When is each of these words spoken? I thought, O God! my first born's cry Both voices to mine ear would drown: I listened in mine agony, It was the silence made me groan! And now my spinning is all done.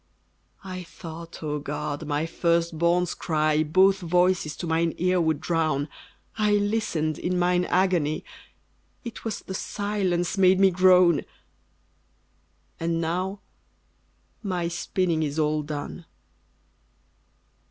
I 0.63 0.81
thought, 0.81 1.43
O 1.43 1.59
God! 1.59 2.07
my 2.07 2.25
first 2.25 2.75
born's 2.79 3.13
cry 3.13 3.61
Both 3.61 3.99
voices 3.99 4.55
to 4.57 4.65
mine 4.65 4.95
ear 4.97 5.21
would 5.21 5.39
drown: 5.39 5.89
I 6.39 6.53
listened 6.53 7.19
in 7.19 7.37
mine 7.37 7.65
agony, 7.65 8.25
It 9.03 9.23
was 9.23 9.41
the 9.41 9.53
silence 9.53 10.39
made 10.39 10.59
me 10.59 10.71
groan! 10.71 11.21
And 12.79 12.99
now 12.99 13.41
my 14.41 14.69
spinning 14.69 15.21
is 15.21 15.37
all 15.37 15.61
done. 15.61 16.05